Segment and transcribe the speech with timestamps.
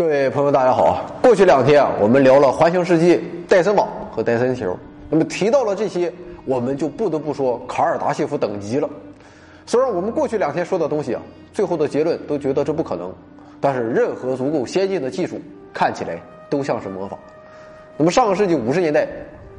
[0.00, 1.04] 各位朋友，大家好。
[1.22, 4.74] 过去两天啊，我们聊了环形世界、戴森网和戴森球。
[5.10, 6.10] 那么提到了这些，
[6.46, 8.88] 我们就不得不说卡尔达谢夫等级了。
[9.66, 11.20] 虽然我们过去两天说的东西啊，
[11.52, 13.12] 最后的结论都觉得这不可能，
[13.60, 15.38] 但是任何足够先进的技术
[15.70, 17.18] 看起来都像是魔法。
[17.98, 19.06] 那么上个世纪五十年代，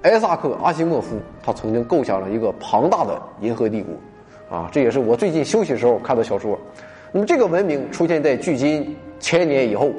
[0.02, 6.58] 埃萨克·阿西莫夫他曾经构想了一个庞大的银河帝国，啊，这也是我最近休息时候看的小说。
[7.12, 9.92] 那么这个文明出现在距今千年以后。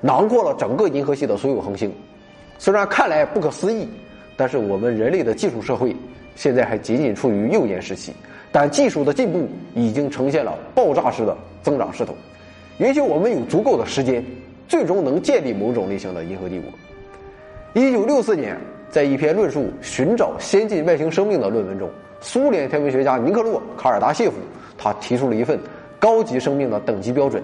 [0.00, 1.92] 囊括了整个银河系的所有恒星，
[2.58, 3.86] 虽然看来不可思议，
[4.36, 5.94] 但是我们人类的技术社会
[6.34, 8.12] 现在还仅仅处于幼年时期，
[8.50, 12.14] 但技术的进步已经呈现了爆炸式的增长势头，
[12.78, 14.24] 允许我们有足够的时间，
[14.66, 16.70] 最终能建立某种类型的银河帝国。
[17.74, 18.56] 一九六四年，
[18.90, 21.88] 在一篇论述寻找先进外星生命的论文中，
[22.20, 24.36] 苏联天文学家尼克洛·卡尔达谢夫
[24.78, 25.58] 他提出了一份
[25.98, 27.42] 高级生命的等级标准，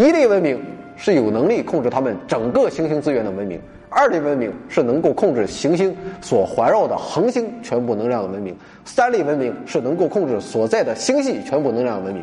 [0.00, 0.58] 一类文明。
[1.02, 3.58] 是有能力控制他们整个行星资源的文明。
[3.88, 8.54] 二类文明是能够控制行星所环绕的恒星全部能量的文明。
[8.84, 12.22] 三类文明是能够控制所在的星系全部能量的文明。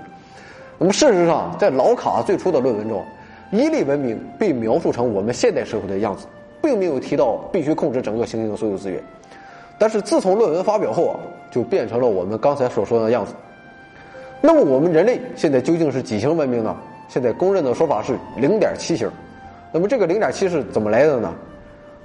[0.78, 3.04] 那么事实上，在老卡最初的论文中，
[3.52, 6.28] 一类文明被描述成我们现代社会的样子，
[6.62, 9.02] 并没有提到必须控制整个行星的所有资源。
[9.80, 13.34] 但是自从论文发表后啊，就变成了我们刚才所说的样子。
[14.40, 16.78] 那么我们人类现在究竟是几型文明呢？
[17.08, 19.10] 现在公认的说法是零点七星，
[19.72, 21.34] 那么这个零点七是怎么来的呢？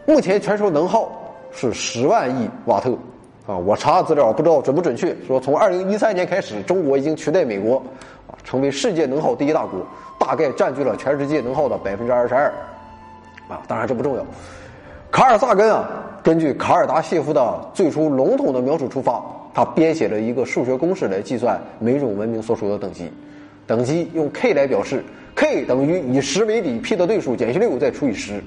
[0.06, 1.10] 目前全球能耗
[1.52, 2.92] 是十万亿瓦特，
[3.46, 7.76] 啊，我查资料不知道准不准确，说从二零一三年开始，中国已经取代美国，
[8.26, 9.80] 啊，成为世界能耗第一大国，
[10.18, 12.52] 大概占据了全世界能耗的百分之二十二，
[13.48, 14.24] 啊，当然这不重要。
[15.10, 15.88] 卡尔萨根啊，
[16.22, 19.22] 根据卡尔达谢夫的最初笼统的描述出发，
[19.52, 23.12] 他编写了一个数学公式来计算每种文明所属的等级。
[23.66, 25.02] 等级用 k 来表示
[25.34, 28.42] ，k 等于以十为底，p 的对数减去六再除以十，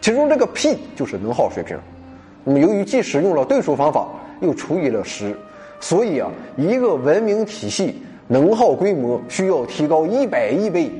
[0.00, 1.76] 其中这个 p 就是能耗水平。
[2.44, 4.06] 那么由于既使用了对数方法，
[4.40, 5.34] 又除以了十，
[5.80, 10.90] 所以啊，一个文明体系能耗规模需要提高一百亿倍，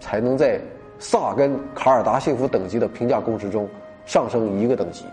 [0.00, 0.60] 才能在
[1.00, 3.68] 萨根卡尔达谢夫等级的评价公式中
[4.06, 5.04] 上升一个等级。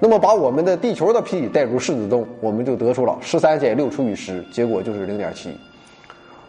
[0.00, 5.50] 那么把我们的地球的 p 带入式子中，我们就得出了十三减六除以十，结果就是零点七。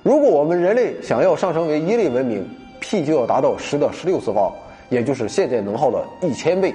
[0.02, 2.48] 如果我们人类想要上升为一类文明
[2.80, 4.52] ，P 就要达到十的十六次方，
[4.88, 6.74] 也就是现在能耗的一千倍。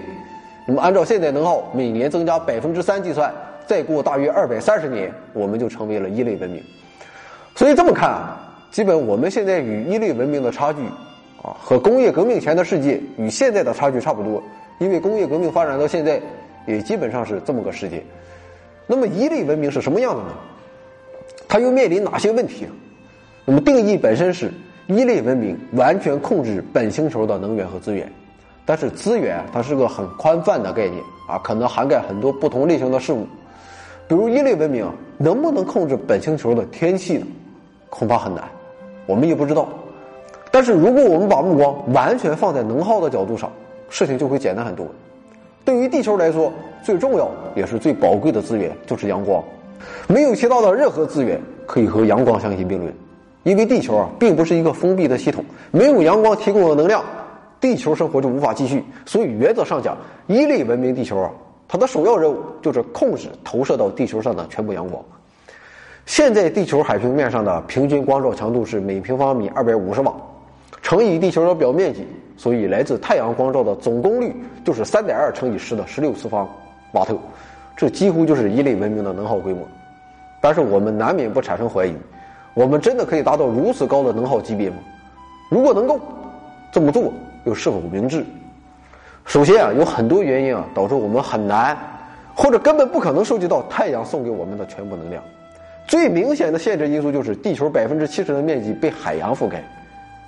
[0.67, 3.33] 那么按照现在能耗每年增加百分之三计算，
[3.67, 6.62] 再过大约二百三十年，我们就成为了一类文明。
[7.55, 8.39] 所以这么看啊，
[8.71, 10.81] 基本我们现在与一类文明的差距，
[11.43, 14.43] 啊，和工业革命前的世界与现在的差距差不多。
[14.79, 16.21] 因为工业革命发展到现在，
[16.67, 18.03] 也基本上是这么个世界。
[18.87, 20.35] 那么一类文明是什么样的呢？
[21.49, 22.67] 它又面临哪些问题？
[23.44, 24.50] 那么定义本身是
[24.87, 28.10] 一类文明完全控制本星球的能源和资源，
[28.65, 33.27] 但是资源它是个很宽泛的概念啊，可能涵盖很多不同类型的事物。
[34.06, 34.87] 比如一类文明
[35.19, 37.27] 能不能控制本星球的天气呢？
[37.88, 38.44] 恐怕很难，
[39.06, 39.69] 我们也不知道。
[40.50, 43.50] 但是如果我们把目光完全放在能耗的角度上，
[43.88, 44.87] 事情就会简单很多。
[45.65, 49.43] 对于地球来说，最重要也是最宝贵的资源就是阳光，
[50.06, 52.94] 没有其他的任何资源可以和阳光相提并论。
[53.44, 57.05] 因为地球啊，并不是一个封闭的系统，没有阳光提供的能量，
[57.60, 58.82] 地球生活就无法继续。
[59.06, 59.97] 所以原则上讲，
[60.27, 61.31] 一类文明地球啊，
[61.69, 65.03] 它的首要任务就是控制投射到地球上的全部阳光。
[66.06, 70.15] 现在地球海平面上的平均光照强度是每平方米二百五十瓦，
[70.81, 72.06] 乘以地球的表面积，
[72.38, 74.34] 所以来自太阳光照的总功率
[74.65, 76.49] 就是三点二乘以十的十六次方
[76.93, 77.15] 瓦特，
[77.76, 79.66] 这几乎就是一类文明的能耗规模。
[80.41, 81.94] 但是我们难免不产生怀疑。
[82.55, 84.77] 我们真的可以达到如此高的能耗级别吗？
[85.51, 85.99] 如果能够
[86.73, 87.12] 这么做，
[87.45, 88.25] 又是否明智？
[89.25, 91.77] 首先啊，有很多原因啊，导致我们很难，
[92.35, 95.23] 或者根本不可能收集到太阳送给我们的全部能量。
[95.87, 99.62] 最明显的限制因素就是地球百分之七十的面积被海洋覆盖，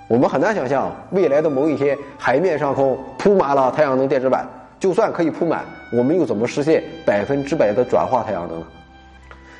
[0.07, 4.47] 我们很难想象未来的某一天海面上空铺满了太阳能电池板。
[4.79, 8.65] 就算可以铺满，我们又怎么实现百分之百的转化太阳能呢？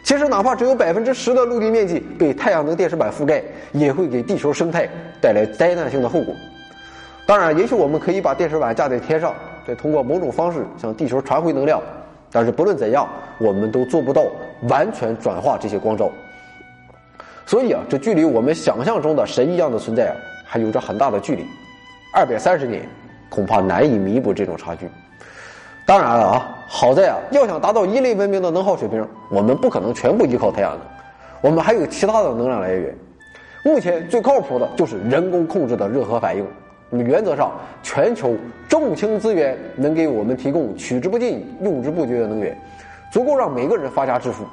[0.08, 3.44] 其实，哪怕只有百分之十的陆地面积被太阳能电池板覆盖，
[3.74, 4.88] 也会给地球生态
[5.20, 6.34] 带来灾难性的后果。
[7.26, 9.36] 当然，也许我们可以把电池板架在天上，
[9.68, 11.82] 再通过某种方式向地球传回能量。
[12.32, 13.06] 但是，不论怎样，
[13.38, 14.26] 我们都做不到
[14.70, 16.10] 完全转化这些光照。
[17.46, 20.16] 所以啊，这距离我们想象中的神一样的存在啊，
[20.46, 21.44] 还有着很大的距离。
[22.14, 22.88] 二百三十年，
[23.28, 24.88] 恐怕难以弥补这种差距。
[25.88, 30.82] 当然了啊，好在啊，要想达到一类文明的能耗水平，我们不可能全部依靠太阳能，
[31.40, 32.94] 我们还有其他的能量来源。
[33.64, 36.46] 目前最靠谱的就是人工控制的热核反应，
[36.90, 37.54] 那么原则上，
[37.84, 38.36] 全球
[38.68, 42.54] 重氢资源能给我们提供取之不尽、用之不绝的能源，
[43.10, 44.44] 足够让每个人发家致富。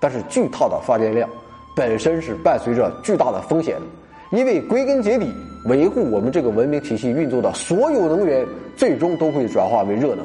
[0.00, 1.28] 但是巨大的发电量
[1.76, 5.30] 本身是伴随着巨大的风险的，因为归根结底，
[5.66, 10.24] 维护我们这个文明体系运作的所有能源，最终都会转化为热能。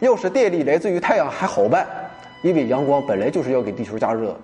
[0.00, 1.86] 要是电力来自于太阳还好办，
[2.42, 4.36] 因为阳光本来就是要给地球加热。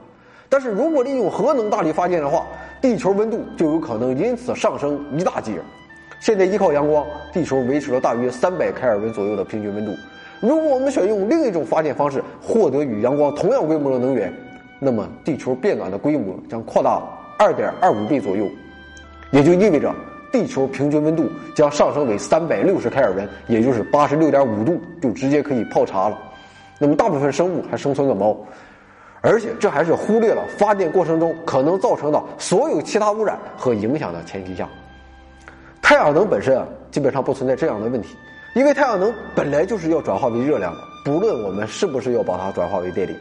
[0.48, 2.46] 但是如果利用核能大力发电的话，
[2.80, 5.52] 地球温度就有可能因此上升一大截。
[6.20, 9.92] 现在依靠阳光，地球维持了大约三百开尔文左右的平均温度。
[10.40, 14.32] 如果我们选用另一种发电方式，获得与阳光同样规模的能源，
[14.78, 17.02] 那么地球变暖的规模将扩大
[17.38, 18.46] 二点二五倍左右，
[19.30, 19.94] 也就意味着
[20.34, 26.18] 地球平均温度将上升为三百六十开尔文，也就是八十六点五度，就直接可以泡茶了。
[26.76, 28.36] 那么大部分生物还生存个毛，
[29.20, 34.68] 而且这还是忽略了发电过程中可能造成的所有其他污染和影响的前提下。
[35.80, 38.16] 太阳能本身啊，基本上不存在这样的问题，
[38.56, 43.14] 因为太阳能本来就是要转化为热量的，不论我们是不是要把它转化为电力。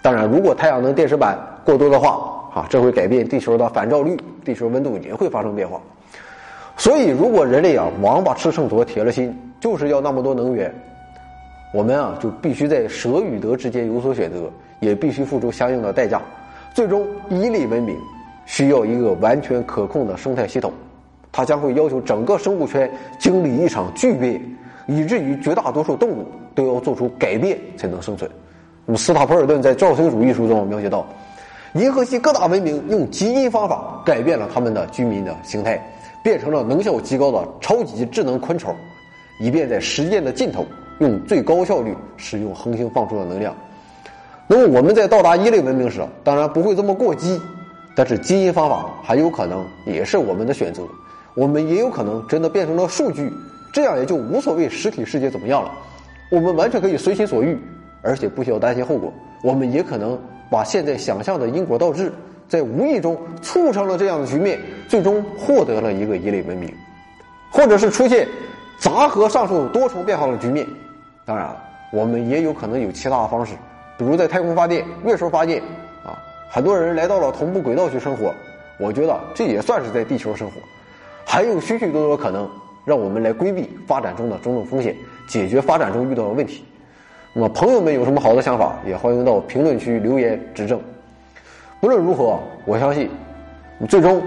[0.00, 2.20] 当然，如果太阳能电池板过多的话，
[2.54, 5.80] 啊，这会改变地球的反照率，地球温度也会发生变化。
[6.76, 10.72] 所以，如果人类啊王八吃秤砣铁了心，就是要那么多能源，
[11.72, 14.50] 我们啊就必须在舍与得之间有所选择，
[14.80, 16.20] 也必须付出相应的代价。
[16.74, 17.96] 最终，一类文明
[18.44, 20.70] 需要一个完全可控的生态系统，
[21.32, 22.88] 它将会要求整个生物圈
[23.18, 24.38] 经历一场巨变，
[24.86, 28.30] 以至于绝大多数动物都要做出改变才能生存。
[28.84, 31.06] 那么，斯塔普尔顿在《造星主义》书中描写到，
[31.72, 35.82] 银河系各大文明用基因方法改变了他们的居民的形态，
[36.26, 38.74] 变成了能效极高的超级智能昆虫，
[39.38, 40.66] 以便在实践的尽头
[40.98, 43.54] 用最高效率使用恒星放出的能量。
[44.48, 47.40] 那么，我们在到达一类文明时，当然不会这么过激，
[47.94, 50.82] 但是基因方法很有可能也是我们的选择。
[51.34, 53.32] 我们也有可能真的变成了数据，
[53.72, 55.70] 这样也就无所谓实体世界怎么样了，
[56.32, 57.56] 我们完全可以随心所欲。
[58.02, 59.12] 而且不需要担心后果，
[59.44, 60.18] 我们也可能
[60.50, 62.12] 把现在想象的因果倒置，
[62.48, 64.58] 在无意中促成了这样的局面，
[64.88, 66.72] 最终获得了一个一类文明，
[67.50, 68.28] 或者是出现
[68.78, 70.66] 杂合上述多重变化的局面。
[71.24, 71.48] 当然，
[71.92, 73.54] 我们也有可能有其他的方式，
[73.98, 75.60] 比如在太空发电、月球发电
[76.04, 76.16] 啊，
[76.48, 78.32] 很多人来到了同步轨道去生活，
[78.78, 80.54] 我觉得这也算是在地球生活。
[81.24, 82.48] 还有许许多多可能，
[82.84, 84.94] 让我们来规避发展中的种种风险，
[85.26, 86.64] 解决发展中遇到的问题。
[87.32, 90.80] 那么，朋友们有什么好的想法，也欢迎到评论区留言指正。
[91.86, 93.08] 无论如何，我相信，
[93.88, 94.20] 最终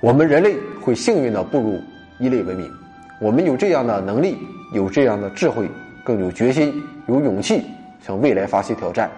[0.00, 1.78] 我们人类会幸运的步入
[2.18, 2.72] 一类文明。
[3.20, 4.38] 我们有这样的能力，
[4.72, 5.68] 有这样的智慧，
[6.02, 7.66] 更有决心、有勇气
[8.00, 9.10] 向未来发起挑战。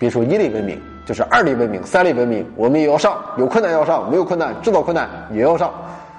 [0.00, 3.16] 别说一类文明，就是二类文明、三类文明，我们也要上。
[3.38, 5.72] 有困难要上，没有困难制造困难也要上。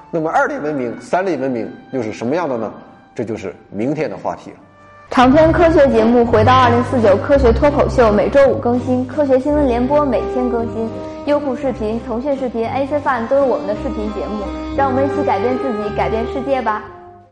[0.09, 2.71] 那么，二类文明、三类文明又是什么样的呢？
[3.13, 4.57] 这就是明天的话题了。
[5.09, 10.89] 长篇科学节目《回到二零四九科学脱口秀》每周五更新，科学新闻联播每天更新。
[11.25, 14.43] 优酷视频、腾讯视频、AC Fun 都有我们的视频节目，
[14.75, 16.83] 让我们一起改变自己，改变世界吧。